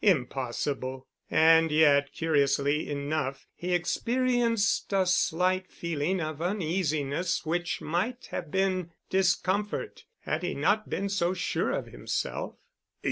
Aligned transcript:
Impossible. 0.03 1.05
And 1.29 1.71
yet 1.71 2.11
curiously 2.11 2.89
enough, 2.89 3.45
he 3.53 3.75
experienced 3.75 4.91
a 4.91 5.05
slight 5.05 5.71
feeling 5.71 6.19
of 6.19 6.41
uneasiness 6.41 7.45
which 7.45 7.81
might 7.81 8.25
have 8.31 8.49
been 8.49 8.89
discomfort 9.11 10.05
had 10.21 10.41
he 10.41 10.55
not 10.55 10.89
been 10.89 11.07
so 11.07 11.35
sure 11.35 11.69
of 11.69 11.85
himself. 11.85 12.55